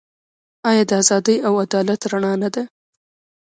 آیا 0.69 0.83
د 0.89 0.91
ازادۍ 1.01 1.37
او 1.47 1.53
عدالت 1.65 2.01
رڼا 2.11 2.33
نه 2.43 2.49
ده؟ 2.53 2.63